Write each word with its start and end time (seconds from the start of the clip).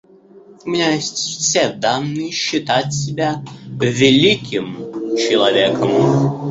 У 0.65 0.69
меня 0.71 0.93
есть 0.95 1.15
все 1.15 1.69
данные 1.73 2.31
считать 2.31 2.91
себя 2.91 3.45
великим 3.79 4.75
человеком. 5.15 6.39